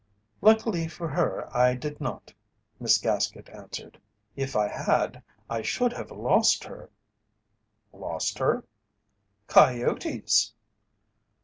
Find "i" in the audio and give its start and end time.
1.55-1.75, 4.55-4.67, 5.47-5.61